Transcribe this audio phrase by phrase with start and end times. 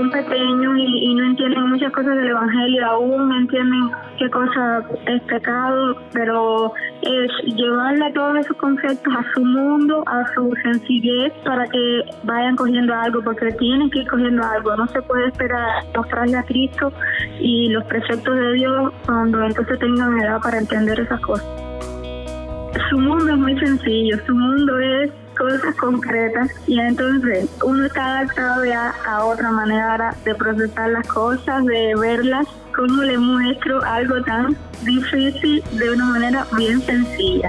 [0.00, 5.22] son pequeños y, no entienden muchas cosas del Evangelio, aún no entienden qué cosa es
[5.22, 12.02] pecado, pero es llevarle todos esos conceptos a su mundo, a su sencillez, para que
[12.24, 14.74] vayan cogiendo algo, porque tienen que ir cogiendo algo.
[14.76, 16.92] No se puede esperar mostrarle a Cristo
[17.38, 21.46] y los preceptos de Dios cuando entonces tengan edad para entender esas cosas.
[22.88, 25.10] Su mundo es muy sencillo, su mundo es
[25.40, 31.64] cosas concretas y entonces uno está adaptado ya a otra manera de procesar las cosas,
[31.64, 32.46] de verlas,
[32.76, 37.48] como le muestro algo tan difícil de una manera bien sencilla.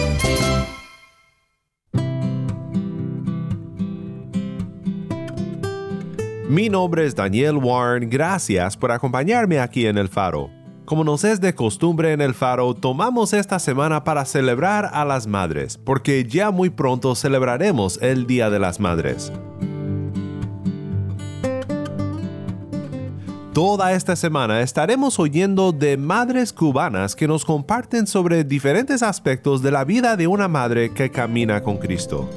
[6.51, 10.49] Mi nombre es Daniel Warren, gracias por acompañarme aquí en El Faro.
[10.83, 15.27] Como nos es de costumbre en El Faro, tomamos esta semana para celebrar a las
[15.27, 19.31] madres, porque ya muy pronto celebraremos el Día de las Madres.
[23.53, 29.71] Toda esta semana estaremos oyendo de madres cubanas que nos comparten sobre diferentes aspectos de
[29.71, 32.29] la vida de una madre que camina con Cristo.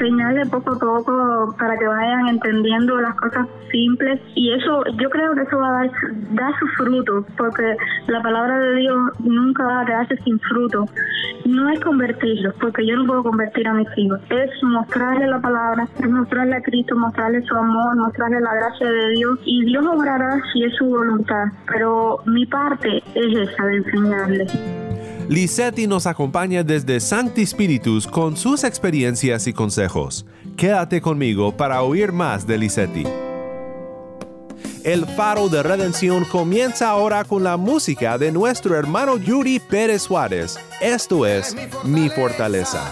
[0.00, 5.34] Enseñarle poco a poco para que vayan entendiendo las cosas simples y eso yo creo
[5.34, 5.90] que eso va a dar,
[6.32, 10.86] dar su fruto porque la palabra de Dios nunca va a quedarse sin fruto.
[11.44, 14.20] No es convertirlos porque yo no puedo convertir a mis hijos.
[14.30, 19.10] Es mostrarle la palabra es mostrarle a Cristo mostrarle su amor mostrarle la gracia de
[19.10, 21.44] Dios y Dios obrará si es su voluntad.
[21.66, 28.64] Pero mi parte es esa de enseñarles Lisetti nos acompaña desde Sancti Spiritus con sus
[28.64, 30.26] experiencias y consejos.
[30.56, 33.04] Quédate conmigo para oír más de Lisetti.
[34.82, 40.58] El faro de redención comienza ahora con la música de nuestro hermano Yuri Pérez Suárez.
[40.80, 41.54] Esto es
[41.84, 42.82] Mi Fortaleza.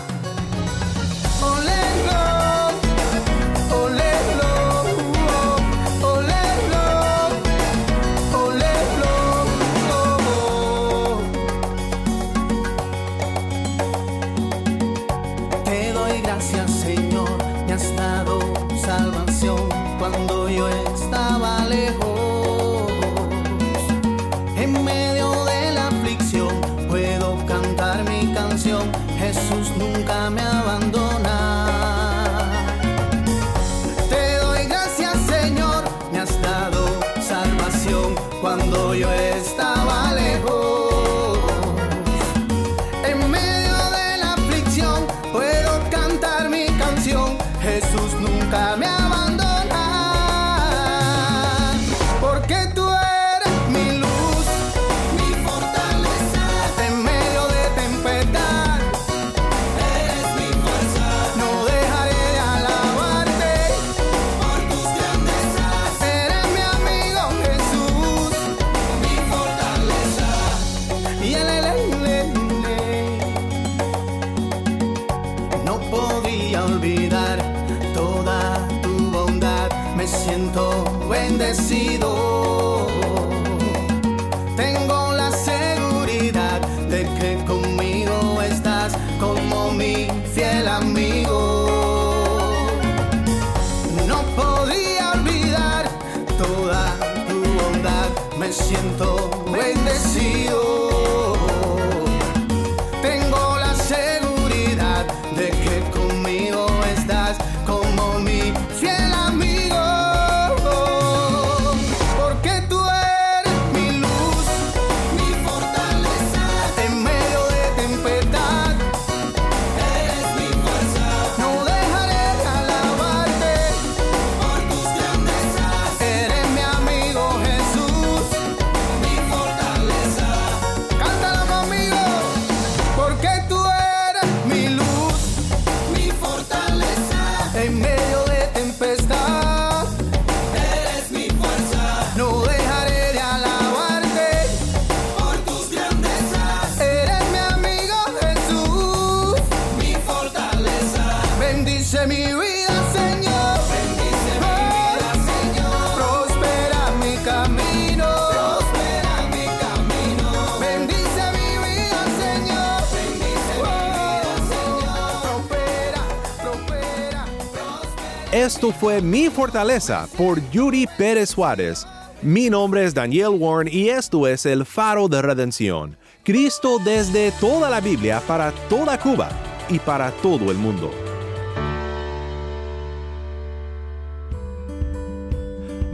[168.38, 171.84] Esto fue Mi Fortaleza por Yuri Pérez Suárez.
[172.22, 175.96] Mi nombre es Daniel Warren y esto es el Faro de Redención.
[176.22, 179.28] Cristo desde toda la Biblia para toda Cuba
[179.68, 180.92] y para todo el mundo.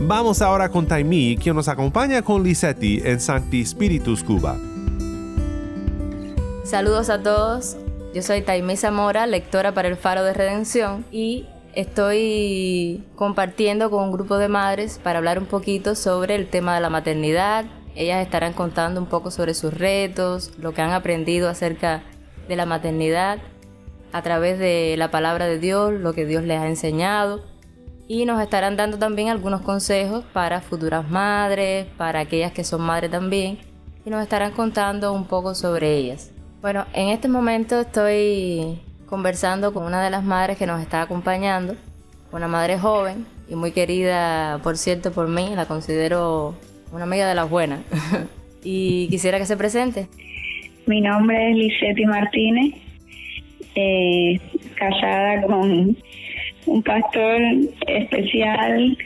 [0.00, 4.58] Vamos ahora con Taimí, quien nos acompaña con Lisetti en Sancti Spiritus Cuba.
[6.62, 7.78] Saludos a todos.
[8.12, 14.12] Yo soy Taimí Zamora, lectora para el Faro de Redención y estoy compartiendo con un
[14.12, 17.64] grupo de madres para hablar un poquito sobre el tema de la maternidad.
[17.94, 22.02] Ellas estarán contando un poco sobre sus retos, lo que han aprendido acerca
[22.48, 23.38] de la maternidad
[24.12, 27.42] a través de la palabra de Dios, lo que Dios les ha enseñado.
[28.06, 33.10] Y nos estarán dando también algunos consejos para futuras madres, para aquellas que son madres
[33.10, 33.58] también.
[34.04, 36.30] Y nos estarán contando un poco sobre ellas.
[36.60, 38.80] Bueno, en este momento estoy
[39.14, 41.76] conversando con una de las madres que nos está acompañando,
[42.32, 46.56] una madre joven y muy querida, por cierto, por mí, la considero
[46.90, 47.78] una amiga de las buenas.
[48.64, 50.08] y quisiera que se presente.
[50.86, 52.74] Mi nombre es Lisetti Martínez,
[53.76, 54.40] eh,
[54.74, 55.96] casada con
[56.66, 57.40] un pastor
[57.86, 58.98] especial,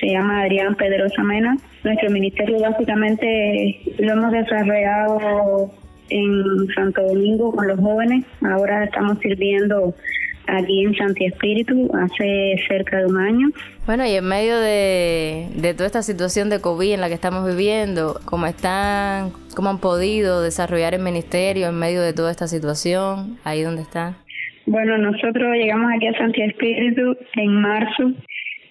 [0.00, 1.58] se llama Adrián Pedrosa Mena.
[1.84, 5.70] Nuestro ministerio básicamente lo hemos desarrollado
[6.10, 8.24] en Santo Domingo con los jóvenes.
[8.42, 9.94] Ahora estamos sirviendo
[10.46, 13.48] aquí en Santi Espíritu hace cerca de un año.
[13.86, 17.46] Bueno, y en medio de, de, toda esta situación de COVID en la que estamos
[17.46, 23.38] viviendo, ¿cómo están, cómo han podido desarrollar el ministerio en medio de toda esta situación,
[23.44, 24.16] ahí donde están?
[24.66, 28.12] Bueno, nosotros llegamos aquí a Santi Espíritu en marzo.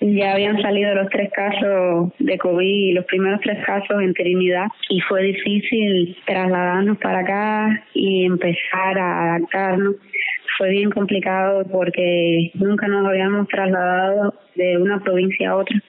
[0.01, 5.01] Ya habían salido los tres casos de COVID, los primeros tres casos en Trinidad, y
[5.01, 9.95] fue difícil trasladarnos para acá y empezar a adaptarnos
[10.59, 15.81] fue bien complicado porque nunca nos habíamos trasladado de una provincia a otra.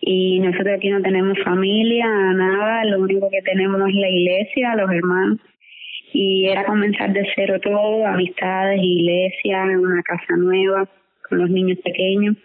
[0.00, 4.90] Y nosotros aquí no tenemos familia, nada, lo único que tenemos es la iglesia, los
[4.90, 5.38] hermanos.
[6.12, 10.88] Y era comenzar de cero todo, amistades, iglesia, una casa nueva,
[11.28, 12.36] con los niños pequeños.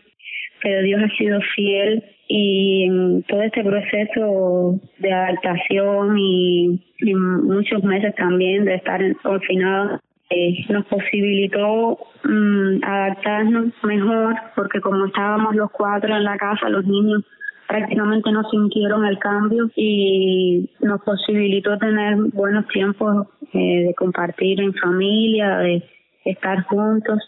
[0.61, 7.83] Pero Dios ha sido fiel y en todo este proceso de adaptación y, y muchos
[7.83, 9.99] meses también de estar confinados
[10.33, 16.85] eh, nos posibilitó mm, adaptarnos mejor porque como estábamos los cuatro en la casa, los
[16.85, 17.25] niños
[17.67, 24.73] prácticamente no sintieron el cambio y nos posibilitó tener buenos tiempos eh, de compartir en
[24.73, 25.83] familia, de
[26.23, 27.19] estar juntos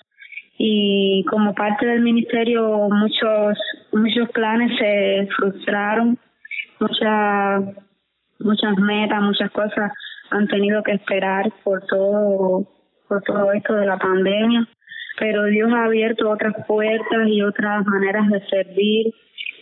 [0.57, 3.57] y como parte del ministerio muchos
[3.91, 6.17] muchos planes se frustraron,
[6.79, 7.63] muchas
[8.39, 9.91] muchas metas, muchas cosas
[10.29, 12.67] han tenido que esperar por todo
[13.07, 14.67] por todo esto de la pandemia,
[15.19, 19.13] pero Dios ha abierto otras puertas y otras maneras de servir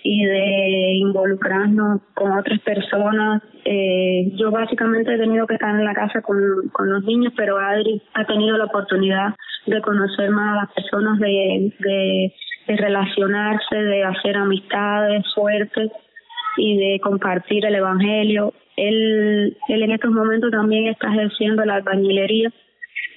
[0.03, 3.43] y de involucrarnos con otras personas.
[3.65, 6.37] Eh, yo básicamente he tenido que estar en la casa con,
[6.71, 9.35] con los niños, pero Adri ha tenido la oportunidad
[9.67, 12.33] de conocer más a las personas, de, de,
[12.67, 15.91] de relacionarse, de hacer amistades fuertes
[16.57, 18.53] y de compartir el Evangelio.
[18.75, 22.51] Él, él en estos momentos también está ejerciendo la albañilería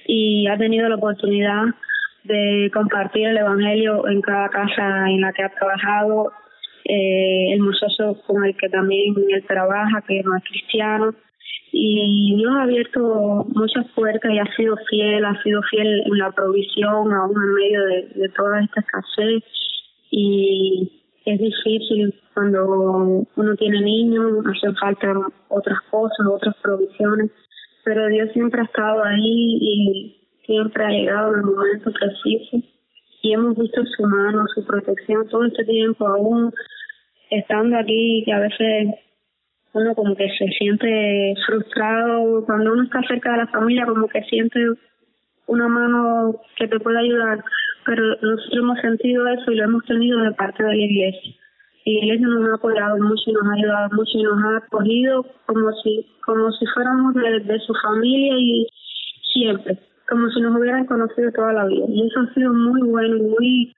[0.07, 1.63] y ha tenido la oportunidad
[2.23, 6.31] de compartir el Evangelio en cada casa en la que ha trabajado,
[6.85, 11.15] eh, el muchacho con el que también él trabaja, que no es cristiano,
[11.71, 16.31] y Dios ha abierto muchas puertas y ha sido fiel, ha sido fiel en la
[16.31, 19.43] provisión, aún en medio de, de toda esta escasez,
[20.11, 20.91] y
[21.25, 25.13] es difícil cuando uno tiene niños, hacen falta
[25.49, 27.31] otras cosas, otras provisiones,
[27.83, 30.15] pero Dios siempre ha estado ahí y
[30.45, 32.74] siempre ha llegado en el momento preciso
[33.25, 36.53] y hemos visto su mano, su protección todo este tiempo, aún
[37.31, 38.89] estando aquí, que a veces
[39.73, 44.21] uno como que se siente frustrado, cuando uno está cerca de la familia como que
[44.25, 44.59] siente
[45.47, 47.43] una mano que te puede ayudar,
[47.83, 51.33] pero nosotros hemos sentido eso y lo hemos tenido de parte de la iglesia.
[51.83, 54.57] Y la iglesia nos ha apoyado mucho y nos ha ayudado mucho y nos ha
[54.57, 58.67] acogido como si como si fuéramos de, su familia y
[59.33, 61.85] siempre como si nos hubieran conocido toda la vida.
[61.87, 63.75] Y eso ha sido muy bueno muy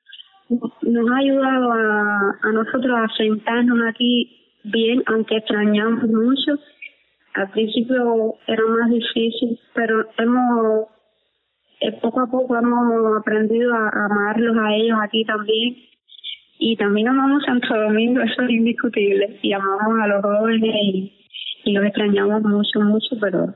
[0.50, 6.60] nos ha ayudado a, a nosotros a sentarnos aquí bien aunque extrañamos mucho.
[7.34, 10.88] Al principio era más difícil pero hemos
[11.82, 15.78] eh, poco a poco hemos aprendido a, a amarlos a ellos aquí también.
[16.60, 21.14] Y también amamos Santo Domingo, eso es indiscutible, y amamos a los jóvenes y,
[21.66, 23.54] y los extrañamos mucho, mucho, pero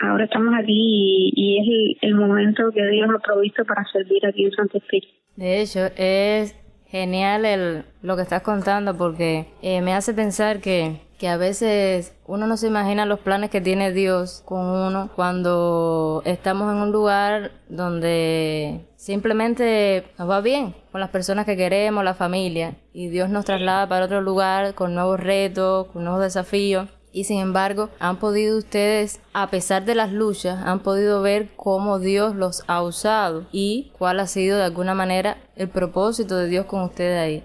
[0.00, 4.44] ahora estamos aquí y, es el, el momento que Dios ha provisto para servir aquí
[4.44, 5.12] en Santo Espíritu.
[5.36, 6.56] De hecho, es
[6.94, 12.16] genial el, lo que estás contando porque eh, me hace pensar que, que a veces
[12.24, 16.92] uno no se imagina los planes que tiene Dios con uno cuando estamos en un
[16.92, 23.28] lugar donde simplemente nos va bien con las personas que queremos, la familia, y Dios
[23.28, 26.88] nos traslada para otro lugar con nuevos retos, con nuevos desafíos.
[27.14, 32.00] Y sin embargo, han podido ustedes, a pesar de las luchas, han podido ver cómo
[32.00, 36.66] Dios los ha usado y cuál ha sido de alguna manera el propósito de Dios
[36.66, 37.44] con ustedes ahí.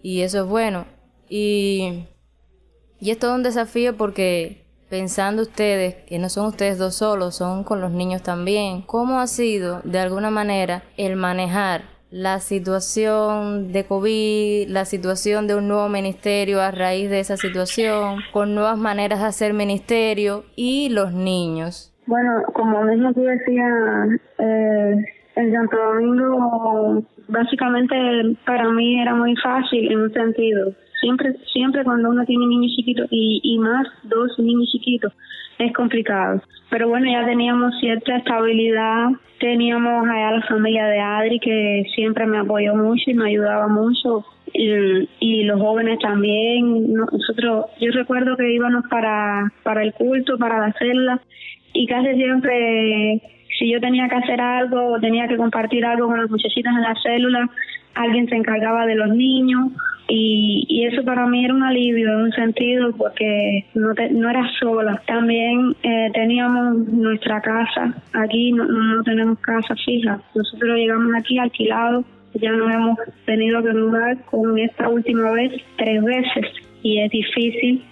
[0.00, 0.86] Y eso es bueno.
[1.28, 2.06] Y,
[2.98, 7.64] y es todo un desafío porque pensando ustedes que no son ustedes dos solos, son
[7.64, 13.84] con los niños también, ¿cómo ha sido de alguna manera el manejar la situación de
[13.84, 19.20] COVID, la situación de un nuevo ministerio a raíz de esa situación, con nuevas maneras
[19.20, 21.92] de hacer ministerio y los niños.
[22.06, 27.94] Bueno, como mismo tú decías, eh, en Santo Domingo básicamente
[28.44, 30.72] para mí era muy fácil en un sentido.
[31.00, 35.12] Siempre, siempre cuando uno tiene niños chiquitos y, y más dos niños chiquitos
[35.58, 36.42] es complicado.
[36.70, 42.38] Pero bueno, ya teníamos cierta estabilidad Teníamos allá la familia de Adri que siempre me
[42.38, 44.24] apoyó mucho y me ayudaba mucho.
[44.54, 46.94] Y, y los jóvenes también.
[46.94, 51.20] Nosotros, yo recuerdo que íbamos para, para el culto, para la celda,
[51.74, 53.20] y casi siempre,
[53.58, 56.82] si yo tenía que hacer algo o tenía que compartir algo con las muchachitas en
[56.82, 57.50] la célula,
[57.96, 59.72] alguien se encargaba de los niños
[60.08, 64.30] y, y eso para mí era un alivio en un sentido porque no, te, no
[64.30, 65.02] era sola.
[65.06, 72.52] También eh, teníamos nuestra casa, aquí no, tenemos casa fija, nosotros llegamos aquí alquilados, ya
[72.52, 76.46] nos hemos tenido que mudar con esta última vez tres veces
[76.82, 77.82] y es difícil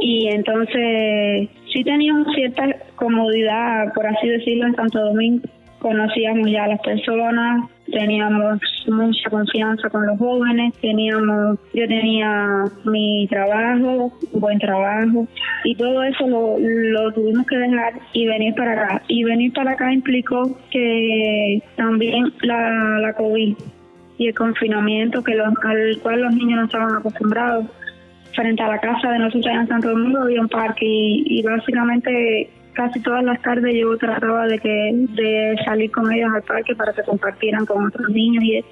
[0.00, 2.64] y entonces sí teníamos cierta
[2.96, 5.42] comodidad, por así decirlo, en Santo Domingo.
[5.78, 14.12] Conocíamos ya las personas, teníamos mucha confianza con los jóvenes, teníamos, yo tenía mi trabajo,
[14.32, 15.26] buen trabajo,
[15.64, 19.02] y todo eso lo, lo tuvimos que dejar y venir para acá.
[19.08, 23.56] Y venir para acá implicó que también la, la COVID
[24.18, 27.66] y el confinamiento que los, al cual los niños no estaban acostumbrados
[28.34, 32.50] frente a la casa de nosotros en Santo Domingo había un parque y, y básicamente
[32.72, 36.92] casi todas las tardes yo trataba de que de salir con ellos al parque para
[36.92, 38.64] que compartieran con otros niños y,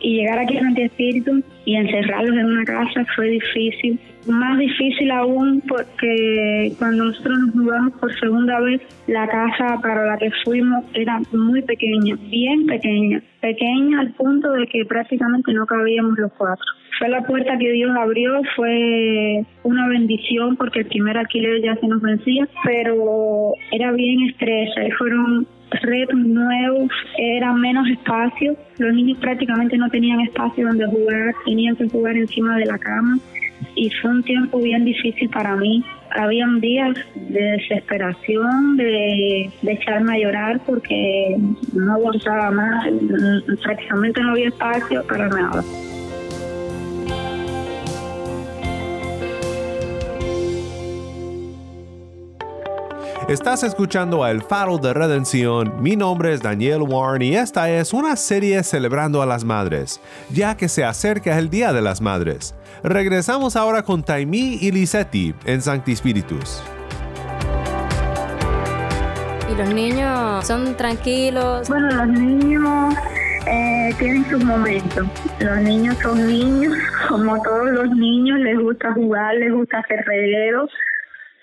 [0.00, 3.98] y llegar aquí a Espíritu y encerrarlos en una casa fue difícil.
[4.28, 10.18] Más difícil aún porque cuando nosotros nos mudamos por segunda vez, la casa para la
[10.18, 16.18] que fuimos era muy pequeña, bien pequeña, pequeña al punto de que prácticamente no cabíamos
[16.18, 16.64] los cuatro.
[16.98, 21.86] Fue la puerta que Dios abrió, fue una bendición porque el primer alquiler ya se
[21.86, 29.18] nos vencía, pero era bien estrecha y fueron retos nuevos, era menos espacio, los niños
[29.20, 33.18] prácticamente no tenían espacio donde jugar, tenían que jugar encima de la cama
[33.74, 35.84] y fue un tiempo bien difícil para mí.
[36.10, 41.36] Habían días de desesperación, de, de echarme a llorar porque
[41.74, 42.86] no aguantaba más,
[43.62, 45.62] prácticamente no había espacio para nada.
[53.28, 55.82] Estás escuchando a El Faro de Redención.
[55.82, 60.56] Mi nombre es Daniel Warren y esta es una serie celebrando a las madres, ya
[60.56, 62.54] que se acerca el Día de las Madres.
[62.82, 66.62] Regresamos ahora con Taimí y Lisetti en Sancti Spiritus.
[69.52, 71.68] ¿Y los niños son tranquilos?
[71.68, 72.94] Bueno, los niños
[73.46, 75.06] eh, tienen sus momentos.
[75.38, 76.72] Los niños son niños,
[77.10, 80.70] como todos los niños, les gusta jugar, les gusta hacer regueros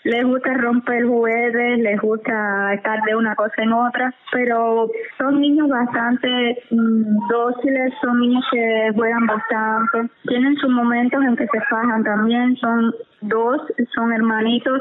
[0.05, 5.67] les gusta romper juguetes, les gusta estar de una cosa en otra, pero son niños
[5.67, 12.03] bastante mm, dóciles, son niños que juegan bastante, tienen sus momentos en que se fajan
[12.03, 13.59] también, son dos,
[13.95, 14.79] son hermanitos,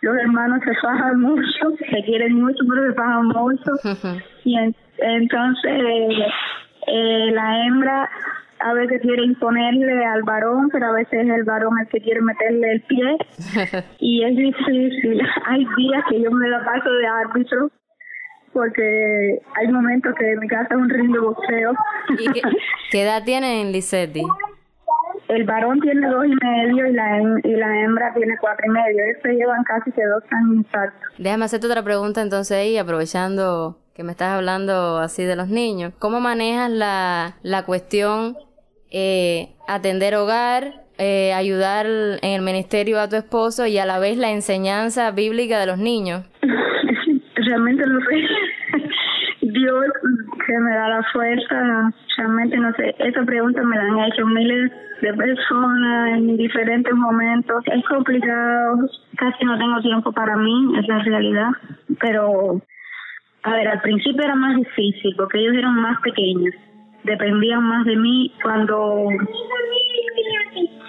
[0.00, 3.72] los hermanos se fajan mucho, se quieren mucho, pero se fajan mucho,
[4.44, 4.56] y
[4.98, 5.82] entonces
[6.88, 8.10] eh, la hembra
[8.60, 12.20] a veces quiere imponerle al varón, pero a veces es el varón el que quiere
[12.20, 13.16] meterle el pie
[13.98, 15.20] y es difícil.
[15.46, 17.70] Hay días que yo me la paso de árbitro
[18.52, 21.72] porque hay momentos que mi casa es un ring de boxeo.
[22.18, 22.42] ¿Y qué,
[22.90, 24.22] qué edad tienen Lisetti?
[25.28, 29.04] El varón tiene dos y medio y la, y la hembra tiene cuatro y medio.
[29.04, 31.12] Ellos se llevan casi que dos años exactos.
[31.18, 35.92] Déjame hacerte otra pregunta entonces ahí, aprovechando que me estás hablando así de los niños,
[35.98, 38.36] ¿cómo manejas la, la cuestión
[38.90, 44.16] eh, atender hogar, eh, ayudar en el ministerio a tu esposo y a la vez
[44.16, 46.24] la enseñanza bíblica de los niños?
[47.36, 48.88] Realmente no sé.
[49.40, 49.84] Dios
[50.46, 52.94] que me da la fuerza, realmente no sé.
[52.98, 57.62] Esa pregunta me la han hecho miles de personas en diferentes momentos.
[57.66, 61.50] Es complicado, casi no tengo tiempo para mí, es la realidad.
[62.00, 62.60] Pero,
[63.42, 66.54] a ver, al principio era más difícil porque ellos eran más pequeños,
[67.08, 68.32] dependían más de mí.
[68.42, 69.08] Cuando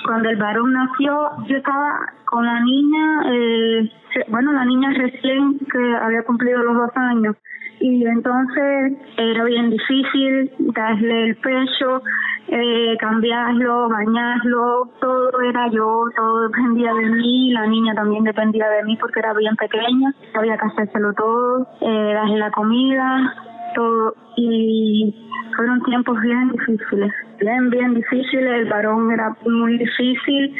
[0.05, 3.91] cuando el varón nació, yo estaba con la niña, eh,
[4.29, 7.35] bueno, la niña recién que había cumplido los dos años.
[7.79, 12.01] Y entonces era bien difícil darle el pecho,
[12.47, 18.83] eh, cambiarlo, bañarlo, todo era yo, todo dependía de mí, la niña también dependía de
[18.83, 23.33] mí porque era bien pequeña, había que hacérselo todo, eh, darle la comida,
[23.75, 24.15] todo.
[24.35, 30.55] Y fueron tiempos bien difíciles, bien, bien difíciles, el varón era muy difícil,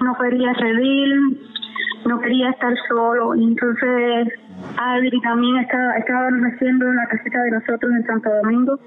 [0.00, 1.14] no quería reír,
[2.08, 4.28] no quería estar solo, entonces
[4.76, 8.78] Adri también estaba, estaba haciendo en la casita de nosotros en Santo Domingo.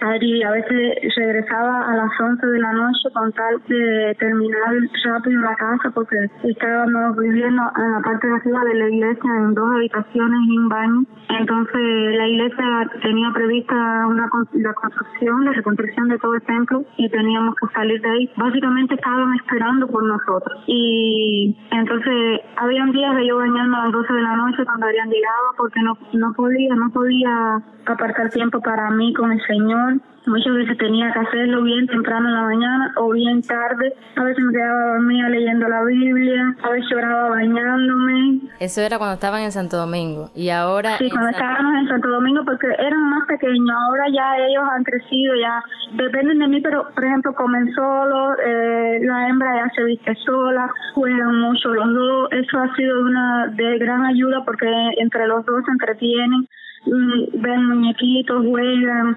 [0.00, 4.74] Adri a veces regresaba a las 11 de la noche con tal de terminar
[5.04, 9.54] rápido la casa porque estábamos viviendo en la parte de arriba de la iglesia en
[9.54, 11.04] dos habitaciones y un baño.
[11.28, 17.08] Entonces la iglesia tenía prevista una la construcción, la reconstrucción de todo el templo y
[17.08, 18.30] teníamos que salir de ahí.
[18.36, 20.64] Básicamente estaban esperando por nosotros.
[20.66, 25.08] Y entonces habían días de yo bañando a las 12 de la noche cuando habían
[25.08, 29.94] llegado porque no, no podía, no podía apartar tiempo para mí con el Señor.
[30.26, 33.94] Muchas veces tenía que hacerlo bien temprano en la mañana o bien tarde.
[34.16, 38.40] A veces me quedaba dormida leyendo la Biblia, a veces lloraba bañándome.
[38.60, 40.30] Eso era cuando estaban en Santo Domingo.
[40.34, 40.98] Y ahora.
[40.98, 43.70] Sí, cuando estábamos en Santo Domingo porque eran más pequeños.
[43.70, 49.00] Ahora ya ellos han crecido, ya dependen de mí, pero por ejemplo comen solos, eh,
[49.02, 52.28] la hembra ya se viste sola, juegan mucho los dos.
[52.32, 54.66] Eso ha sido una de gran ayuda porque
[54.98, 56.46] entre los dos se entretienen,
[56.84, 59.16] mm, ven muñequitos, juegan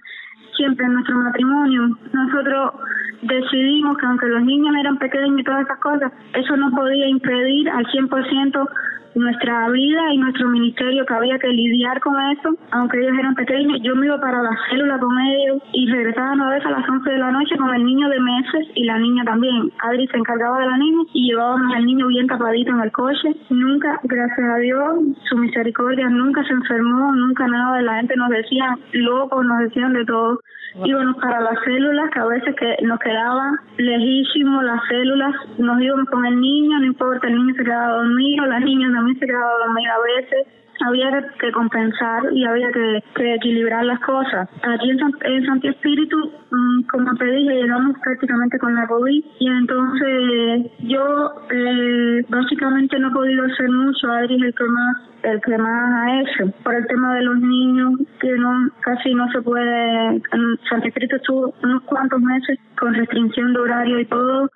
[0.55, 1.97] siempre en nuestro matrimonio.
[2.11, 2.73] Nosotros
[3.21, 7.69] decidimos que aunque los niños eran pequeños y todas esas cosas, eso no podía impedir
[7.69, 8.69] al 100%
[9.15, 13.79] nuestra vida y nuestro ministerio que había que lidiar con eso, aunque ellos eran pequeños,
[13.81, 17.09] yo me iba para la célula con ellos y regresaba una vez a las 11
[17.09, 19.71] de la noche con el niño de meses y la niña también.
[19.79, 23.35] Adri se encargaba de la niña y llevábamos al niño bien tapadito en el coche.
[23.49, 24.99] Nunca, gracias a Dios,
[25.29, 29.93] su misericordia nunca se enfermó, nunca nada de la gente nos decía locos, nos decían
[29.93, 30.39] de todo
[30.85, 36.09] íbamos para las células, que a veces que nos quedaba lejísimo las células, nos íbamos
[36.09, 39.59] con el niño, no importa, el niño se quedaba dormido, las niñas también se quedaban
[39.65, 40.47] dormidas a veces,
[40.85, 41.09] había
[41.39, 43.03] que compensar y había que,
[43.35, 44.49] equilibrar las cosas.
[44.63, 46.17] Aquí en, en Santi Espíritu,
[46.51, 53.09] mm, como te dije, llegamos prácticamente con la COVID y entonces yo eh, básicamente no
[53.09, 54.11] he podido hacer mucho.
[54.11, 57.37] Adri es el que más el que más ha hecho por el tema de los
[57.39, 60.21] niños que no casi no se puede
[60.69, 64.49] Santi Espíritu estuvo unos cuantos meses con restricción de horario y todo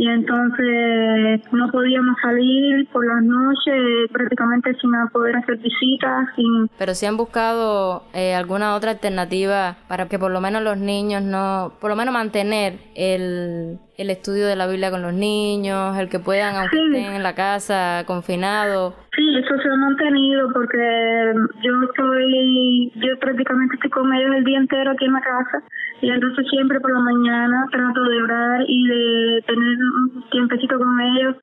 [0.00, 6.26] y entonces no podíamos salir por las noches prácticamente sin poder hacer visitas.
[6.36, 6.70] Sin...
[6.78, 11.22] Pero si han buscado eh, alguna otra alternativa para que por lo menos los niños
[11.22, 16.08] no, por lo menos mantener el, el estudio de la Biblia con los niños, el
[16.08, 18.94] que puedan, aunque estén en la casa confinados.
[19.16, 24.58] Sí, eso se ha mantenido porque yo estoy, yo prácticamente estoy con ellos el día
[24.58, 25.62] entero aquí en la casa.
[26.00, 31.00] Y entonces siempre por la mañana trato de orar y de tener un tiempecito con
[31.00, 31.36] ellos.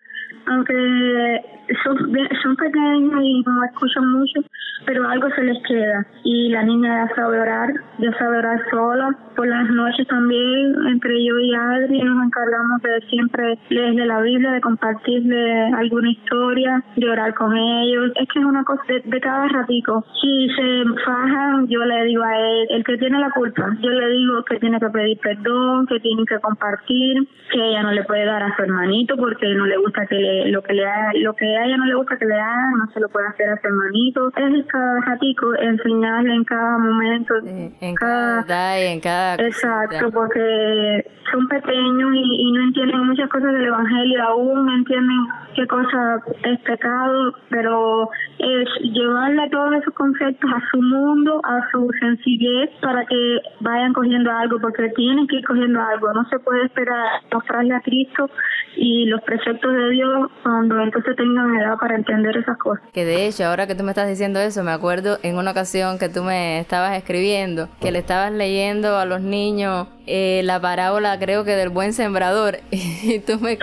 [0.46, 1.42] Aunque
[1.84, 4.42] son, pequeños y no escuchan mucho,
[4.86, 6.06] pero algo se les queda.
[6.24, 9.16] Y la niña ya sabe orar, ya sabe orar sola.
[9.36, 14.52] Por las noches también, entre yo y Adri, nos encargamos de siempre leerle la Biblia,
[14.52, 18.12] de compartirle alguna historia, de orar con ellos.
[18.16, 20.06] Es que es una cosa de, cada ratico.
[20.22, 24.10] Si se fajan, yo le digo a él, el que tiene la culpa, yo le
[24.10, 28.26] digo que tiene que pedir perdón, que tiene que compartir, que ella no le puede
[28.26, 30.86] dar a su hermanito porque no le gusta que le lo que le
[31.22, 33.50] lo que a ella no le gusta que le hagan, no se lo puede hacer
[33.50, 34.32] a su hermanito.
[34.36, 37.34] Es cada ratico, enseñarle en cada momento.
[37.44, 44.24] en cada, en cada Exacto, porque son pequeños y, no entienden muchas cosas del Evangelio,
[44.24, 45.18] aún no entienden
[45.56, 51.90] qué cosa es pecado, pero es llevarle todos esos conceptos a su mundo, a su
[52.00, 56.14] sencillez, para que vayan cogiendo algo, porque tienen que ir cogiendo algo.
[56.14, 58.30] No se puede esperar mostrarle a Cristo
[58.76, 62.84] y los preceptos de Dios cuando entonces tengan edad para entender esas cosas.
[62.94, 65.98] Que de hecho, ahora que tú me estás diciendo eso, me acuerdo en una ocasión
[65.98, 71.18] que tú me estabas escribiendo, que le estabas leyendo a los niños eh, la parábola,
[71.20, 73.58] creo que del buen sembrador, y tú me,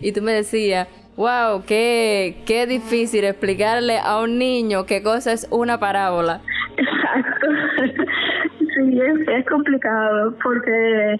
[0.00, 5.48] y tú me decías, wow, qué, qué difícil explicarle a un niño qué cosa es
[5.50, 6.40] una parábola.
[6.76, 7.46] Exacto.
[8.78, 11.16] Sí, es, complicado porque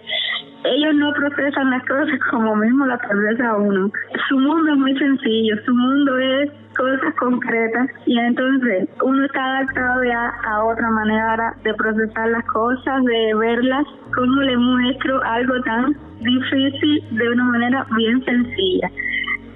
[0.63, 3.91] ellos no procesan las cosas como mismo las procesa uno.
[4.29, 10.03] Su mundo es muy sencillo, su mundo es cosas concretas y entonces uno está adaptado
[10.05, 13.85] ya a otra manera de procesar las cosas, de verlas,
[14.15, 18.89] como le muestro algo tan difícil de una manera bien sencilla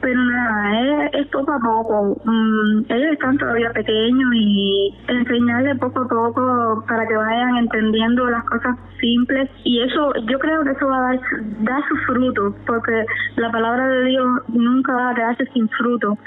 [0.03, 2.21] pero nada, es, poco a poco.
[2.25, 8.43] Mm, ellos están todavía pequeños y enseñarles poco a poco para que vayan entendiendo las
[8.43, 9.49] cosas simples.
[9.63, 11.19] Y eso, yo creo que eso va a dar,
[11.61, 13.05] da su fruto, porque
[13.37, 16.17] la palabra de Dios nunca va a quedarse sin fruto.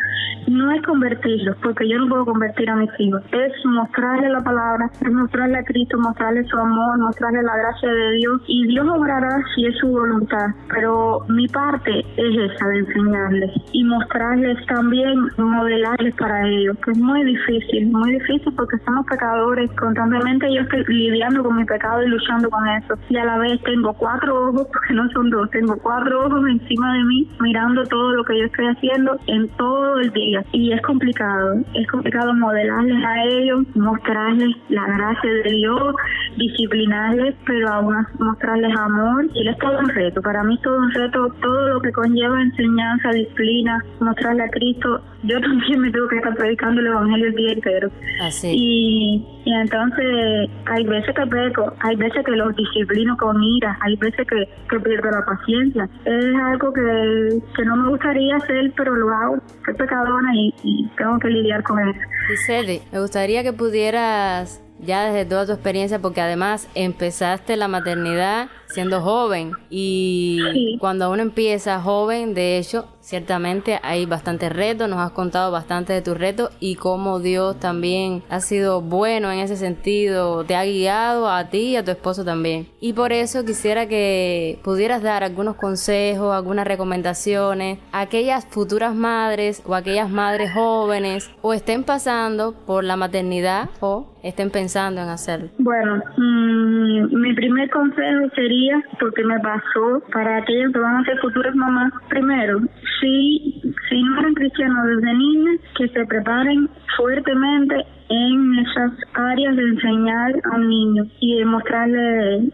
[0.49, 4.91] No es convertirlos, porque yo no puedo convertir a mis hijos, es mostrarles la palabra,
[5.01, 8.43] es mostrarle a Cristo, mostrarle su amor, mostrarle la gracia de Dios.
[8.47, 13.85] Y Dios obrará si es su voluntad, pero mi parte es esa de enseñarles y
[13.85, 20.53] mostrarles también, modelarles para ellos, que es muy difícil, muy difícil porque somos pecadores, constantemente
[20.53, 22.95] yo estoy lidiando con mi pecado y luchando con eso.
[23.09, 26.95] Y a la vez tengo cuatro ojos, porque no son dos, tengo cuatro ojos encima
[26.95, 30.45] de mí, mirando todo lo que yo estoy haciendo en todo el día.
[30.53, 35.95] Y es complicado, es complicado modelarles a ellos, mostrarles la gracia de Dios,
[36.37, 39.27] disciplinarles, pero aún mostrarles amor.
[39.35, 43.11] Y es todo un reto, para mí todo un reto, todo lo que conlleva enseñanza,
[43.11, 43.56] disciplina,
[44.01, 45.01] mostrarle a Cristo.
[45.23, 47.91] Yo también me tengo que estar predicando el Evangelio el día entero.
[48.21, 48.53] Así.
[48.53, 53.97] Y, y entonces hay veces que peco, hay veces que los disciplino con ira, hay
[53.97, 55.89] veces que, que pierdo la paciencia.
[56.05, 59.37] Es algo que, que no me gustaría hacer, pero lo hago.
[59.65, 62.01] Soy pecadora y, y tengo que lidiar con eso.
[62.29, 68.49] Giselle, me gustaría que pudieras ya desde toda tu experiencia, porque además empezaste la maternidad
[68.69, 75.13] siendo joven y cuando uno empieza joven, de hecho, ciertamente hay bastantes retos, nos has
[75.13, 80.45] contado bastante de tus retos y cómo Dios también ha sido bueno en ese sentido,
[80.45, 82.67] te ha guiado a ti y a tu esposo también.
[82.81, 89.63] Y por eso quisiera que pudieras dar algunos consejos, algunas recomendaciones a aquellas futuras madres
[89.65, 95.49] o aquellas madres jóvenes o estén pasando por la maternidad o estén pensando en hacerlo.
[95.59, 98.56] Bueno, mmm, mi primer consejo sería,
[99.01, 102.61] porque me pasó, para aquellos que van a ser futuras mamás, primero,
[103.01, 109.63] si, si no eran cristianos desde niños, que se preparen fuertemente en esas áreas de
[109.63, 112.51] enseñar a un niño y de mostrarle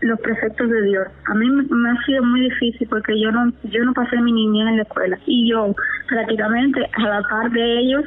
[0.00, 1.06] los preceptos de Dios.
[1.26, 4.68] A mí me ha sido muy difícil porque yo no yo no pasé mi niñez
[4.68, 5.74] en la escuela y yo
[6.08, 8.04] prácticamente a la par de ellos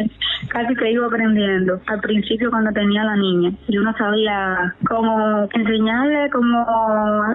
[0.48, 1.80] casi que iba aprendiendo.
[1.86, 6.66] Al principio cuando tenía la niña, yo no sabía cómo enseñarle, cómo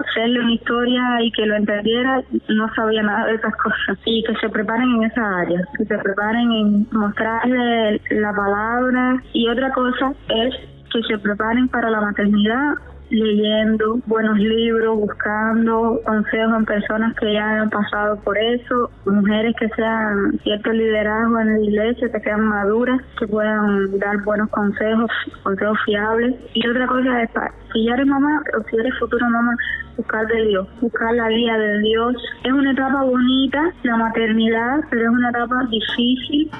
[0.00, 3.98] hacerle una historia y que lo entendiera, no sabía nada de esas cosas.
[4.04, 8.87] Y que se preparen en esa área, que se preparen en mostrarle la palabra.
[9.32, 10.54] Y otra cosa es
[10.92, 12.74] que se preparen para la maternidad
[13.10, 19.68] leyendo buenos libros, buscando consejos en personas que ya hayan pasado por eso, mujeres que
[19.70, 25.10] sean cierto liderazgo en la iglesia, que sean maduras, que puedan dar buenos consejos,
[25.42, 26.34] consejos fiables.
[26.54, 27.30] Y otra cosa es,
[27.72, 29.54] si ya eres mamá o si eres futura mamá,
[29.96, 32.14] buscar de Dios, buscar la guía de Dios.
[32.44, 36.50] Es una etapa bonita, la maternidad, pero es una etapa difícil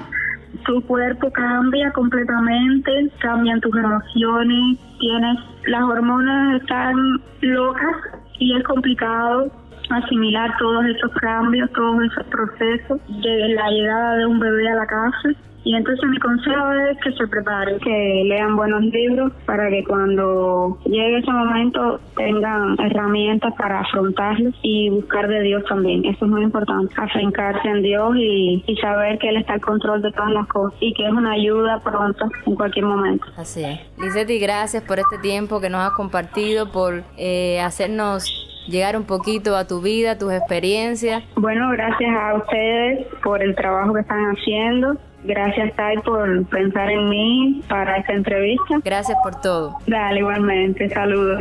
[0.68, 6.94] tu cuerpo cambia completamente, cambian tus emociones, tienes las hormonas están
[7.40, 7.96] locas
[8.38, 9.50] y es complicado
[9.88, 14.86] asimilar todos esos cambios, todos esos procesos de la llegada de un bebé a la
[14.86, 15.30] casa.
[15.64, 20.78] Y entonces mi consejo es que se preparen, que lean buenos libros para que cuando
[20.84, 26.04] llegue ese momento tengan herramientas para afrontarlos y buscar de Dios también.
[26.04, 30.02] Eso es muy importante, afincarse en Dios y, y saber que Él está al control
[30.02, 33.26] de todas las cosas y que es una ayuda pronta en cualquier momento.
[33.36, 33.80] Así es.
[33.98, 39.56] Lizetti, gracias por este tiempo que nos has compartido, por eh, hacernos llegar un poquito
[39.56, 41.24] a tu vida, tus experiencias.
[41.36, 44.96] Bueno, gracias a ustedes por el trabajo que están haciendo.
[45.24, 48.80] Gracias, Tai, por pensar en mí para esta entrevista.
[48.84, 49.76] Gracias por todo.
[49.86, 50.88] Dale, igualmente.
[50.90, 51.40] Saludos.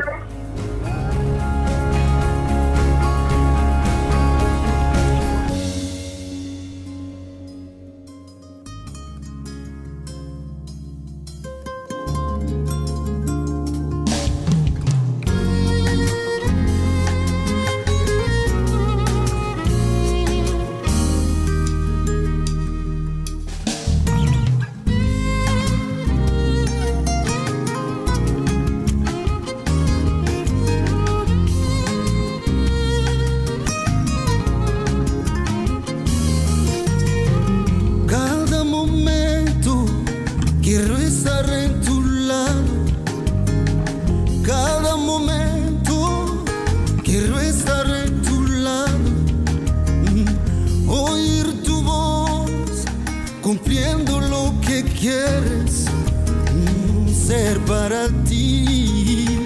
[57.38, 59.46] Ser para ti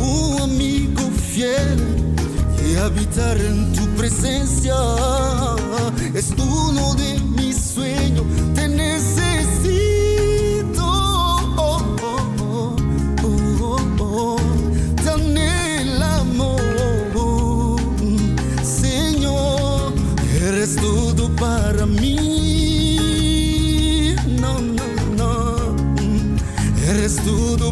[0.00, 1.78] un amigo fiel
[2.66, 4.76] y habitar en tu presencia
[6.14, 8.24] es uno de mis sueños.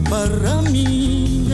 [0.02, 1.48] Para mí.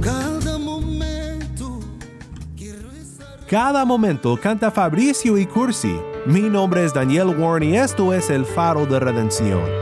[0.00, 1.80] Cada momento
[3.48, 5.96] Cada momento canta Fabricio y Cursi.
[6.26, 9.81] Mi nombre es Daniel Warren y esto es El Faro de Redención.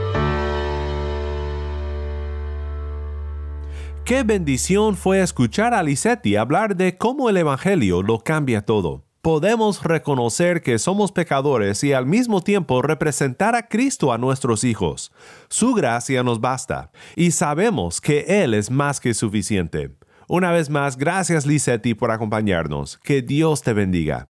[4.11, 9.05] Qué bendición fue escuchar a Lisetti hablar de cómo el Evangelio lo cambia todo.
[9.21, 15.13] Podemos reconocer que somos pecadores y al mismo tiempo representar a Cristo a nuestros hijos.
[15.47, 19.95] Su gracia nos basta y sabemos que Él es más que suficiente.
[20.27, 22.97] Una vez más, gracias Lisetti por acompañarnos.
[22.97, 24.27] Que Dios te bendiga.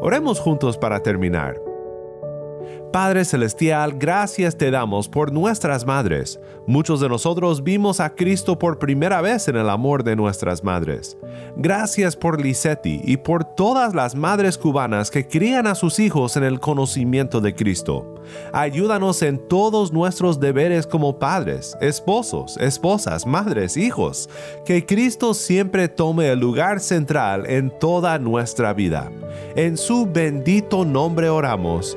[0.00, 1.56] Oremos juntos para terminar.
[2.92, 6.40] Padre Celestial, gracias te damos por nuestras madres.
[6.66, 11.18] Muchos de nosotros vimos a Cristo por primera vez en el amor de nuestras madres.
[11.56, 16.44] Gracias por Lisetti y por todas las madres cubanas que crían a sus hijos en
[16.44, 18.14] el conocimiento de Cristo.
[18.52, 24.28] Ayúdanos en todos nuestros deberes como padres, esposos, esposas, madres, hijos.
[24.64, 29.10] Que Cristo siempre tome el lugar central en toda nuestra vida.
[29.54, 31.96] En su bendito nombre oramos.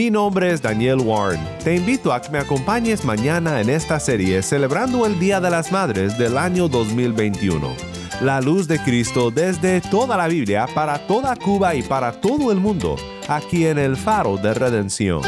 [0.05, 1.41] Mi nombre es Daniel Warren.
[1.63, 5.71] Te invito a que me acompañes mañana en esta serie celebrando el Día de las
[5.71, 7.73] Madres del año 2021.
[8.21, 12.59] La luz de Cristo desde toda la Biblia para toda Cuba y para todo el
[12.59, 15.23] mundo, aquí en el Faro de Redención.